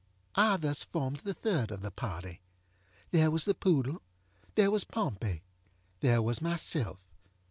[0.33, 2.41] I thus formed the third of the party.
[3.11, 4.01] There was the poodle.
[4.55, 5.43] There was Pompey.
[5.99, 6.97] There was myself.